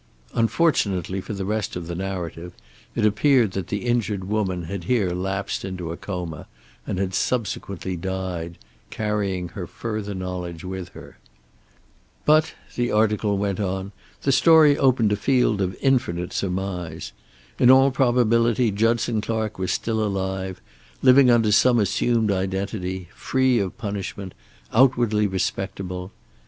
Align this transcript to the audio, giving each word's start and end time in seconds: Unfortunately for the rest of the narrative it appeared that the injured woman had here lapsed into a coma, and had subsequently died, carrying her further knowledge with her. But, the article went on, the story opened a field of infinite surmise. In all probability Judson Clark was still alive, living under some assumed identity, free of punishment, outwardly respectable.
Unfortunately 0.33 1.21
for 1.21 1.33
the 1.35 1.45
rest 1.45 1.75
of 1.75 1.85
the 1.85 1.93
narrative 1.93 2.53
it 2.95 3.05
appeared 3.05 3.51
that 3.51 3.67
the 3.67 3.85
injured 3.85 4.23
woman 4.23 4.63
had 4.63 4.85
here 4.85 5.11
lapsed 5.11 5.63
into 5.63 5.91
a 5.91 5.95
coma, 5.95 6.47
and 6.87 6.97
had 6.97 7.13
subsequently 7.13 7.95
died, 7.95 8.57
carrying 8.89 9.49
her 9.49 9.67
further 9.67 10.15
knowledge 10.15 10.63
with 10.63 10.89
her. 10.93 11.19
But, 12.25 12.55
the 12.75 12.91
article 12.91 13.37
went 13.37 13.59
on, 13.59 13.91
the 14.23 14.31
story 14.31 14.75
opened 14.75 15.11
a 15.11 15.15
field 15.15 15.61
of 15.61 15.77
infinite 15.83 16.33
surmise. 16.33 17.11
In 17.59 17.69
all 17.69 17.91
probability 17.91 18.71
Judson 18.71 19.21
Clark 19.21 19.59
was 19.59 19.71
still 19.71 20.03
alive, 20.03 20.59
living 21.03 21.29
under 21.29 21.51
some 21.51 21.77
assumed 21.77 22.31
identity, 22.31 23.09
free 23.13 23.59
of 23.59 23.77
punishment, 23.77 24.33
outwardly 24.73 25.27
respectable. 25.27 26.11